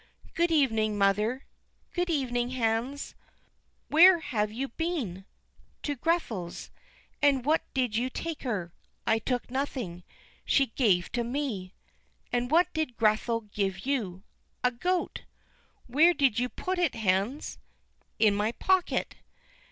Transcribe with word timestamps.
"Good 0.33 0.49
evening, 0.49 0.97
mother." 0.97 1.45
"Good 1.93 2.09
evening, 2.09 2.49
Hans. 2.53 3.13
Where 3.87 4.17
have 4.19 4.51
you 4.51 4.69
been?" 4.69 5.25
"To 5.83 5.95
Grethel's." 5.95 6.71
"And 7.21 7.45
what 7.45 7.61
did 7.75 7.95
you 7.95 8.09
take 8.09 8.39
to 8.39 8.45
her?" 8.47 8.73
"I 9.05 9.19
took 9.19 9.51
nothing; 9.51 10.01
she 10.43 10.65
gave 10.65 11.11
to 11.11 11.23
me." 11.23 11.75
"And 12.33 12.49
what 12.49 12.73
did 12.73 12.97
Grethel 12.97 13.41
give 13.41 13.85
you?" 13.85 14.23
"A 14.63 14.71
goat." 14.71 15.21
"Where 15.85 16.15
did 16.15 16.39
you 16.39 16.49
put 16.49 16.79
it, 16.79 16.95
Hans?" 16.95 17.59
"In 18.17 18.33
my 18.35 18.53
pocket." 18.53 19.17